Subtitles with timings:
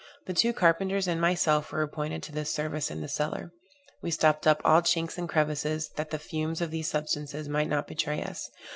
[0.25, 3.51] The two carpenters and myself were appointed to this service in the cellar.
[4.01, 7.85] We stopped up all chinks and crevices, that the fumes of these substances might not
[7.85, 8.49] betray us.